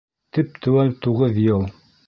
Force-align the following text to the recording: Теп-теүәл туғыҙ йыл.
Теп-теүәл 0.37 0.89
туғыҙ 1.05 1.41
йыл. 1.47 1.73